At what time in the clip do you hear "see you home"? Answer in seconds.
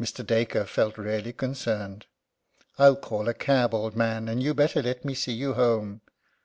5.12-6.02